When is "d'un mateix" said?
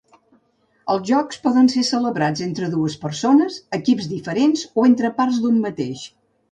5.47-6.11